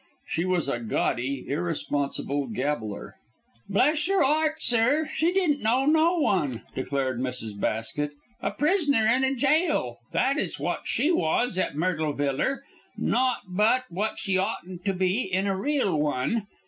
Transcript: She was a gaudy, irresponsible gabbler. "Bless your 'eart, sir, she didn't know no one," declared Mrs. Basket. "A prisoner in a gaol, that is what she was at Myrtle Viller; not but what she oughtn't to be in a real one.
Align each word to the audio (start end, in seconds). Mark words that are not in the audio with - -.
She 0.25 0.45
was 0.45 0.67
a 0.67 0.79
gaudy, 0.79 1.45
irresponsible 1.47 2.47
gabbler. 2.47 3.17
"Bless 3.69 4.07
your 4.07 4.23
'eart, 4.25 4.59
sir, 4.59 5.07
she 5.13 5.31
didn't 5.31 5.61
know 5.61 5.85
no 5.85 6.17
one," 6.17 6.63
declared 6.73 7.19
Mrs. 7.19 7.51
Basket. 7.59 8.09
"A 8.41 8.49
prisoner 8.49 9.05
in 9.05 9.23
a 9.23 9.35
gaol, 9.35 9.99
that 10.11 10.39
is 10.39 10.59
what 10.59 10.87
she 10.87 11.11
was 11.11 11.55
at 11.59 11.75
Myrtle 11.75 12.13
Viller; 12.15 12.63
not 12.97 13.41
but 13.47 13.83
what 13.89 14.17
she 14.17 14.39
oughtn't 14.39 14.83
to 14.85 14.93
be 14.95 15.21
in 15.31 15.45
a 15.45 15.55
real 15.55 15.95
one. 15.99 16.47